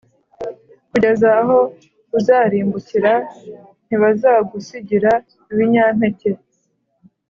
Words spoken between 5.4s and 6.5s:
ibinyampeke,